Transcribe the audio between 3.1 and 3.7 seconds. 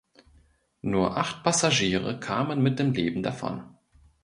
davon.